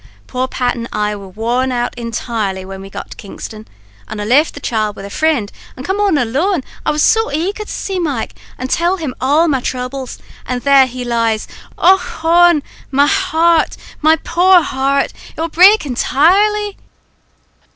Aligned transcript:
Poor 0.25 0.47
Pat 0.47 0.75
an' 0.75 0.87
I 0.91 1.15
were 1.15 1.27
worn 1.27 1.71
out 1.71 1.93
entirely 1.95 2.63
whin 2.63 2.81
we 2.81 2.89
got 2.89 3.11
to 3.11 3.17
Kingston, 3.17 3.67
an' 4.07 4.19
I 4.19 4.25
left 4.25 4.55
the 4.55 4.59
child 4.59 4.95
wid 4.95 5.05
a 5.05 5.11
frind, 5.11 5.51
an' 5.77 5.83
came 5.83 5.99
on 6.01 6.17
alone, 6.17 6.63
I 6.83 6.89
was 6.89 7.03
so 7.03 7.31
eager 7.31 7.63
to 7.65 7.71
see 7.71 7.99
Mike, 7.99 8.33
an' 8.57 8.67
tell 8.67 8.97
him 8.97 9.13
all 9.21 9.47
my 9.47 9.59
throubles; 9.61 10.17
an' 10.47 10.61
there 10.61 10.87
he 10.87 11.05
lies, 11.05 11.47
och 11.77 11.99
hone! 12.01 12.63
my 12.89 13.05
heart, 13.05 13.77
my 14.01 14.15
poor 14.15 14.63
heart, 14.63 15.13
it 15.35 15.39
will 15.39 15.49
break 15.49 15.85
entirely." 15.85 16.77